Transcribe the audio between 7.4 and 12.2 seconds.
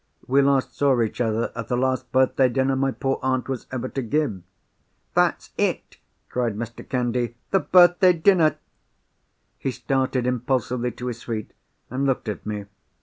"The birthday dinner!" He started impulsively to his feet, and